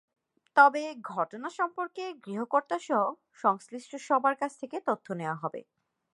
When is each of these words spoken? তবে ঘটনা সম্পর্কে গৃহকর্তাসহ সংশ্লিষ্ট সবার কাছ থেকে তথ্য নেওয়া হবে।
তবে 0.57 0.81
ঘটনা 1.09 1.49
সম্পর্কে 1.49 2.03
গৃহকর্তাসহ 2.25 3.01
সংশ্লিষ্ট 3.35 3.91
সবার 4.07 4.35
কাছ 4.35 4.51
থেকে 4.57 4.77
তথ্য 4.87 5.07
নেওয়া 5.13 5.37
হবে। 5.43 5.61